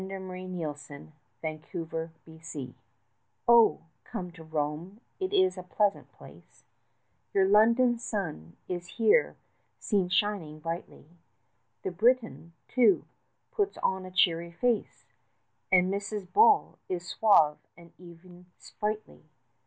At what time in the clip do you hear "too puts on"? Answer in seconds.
12.67-14.03